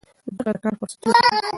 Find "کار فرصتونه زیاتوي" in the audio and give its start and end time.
0.63-1.39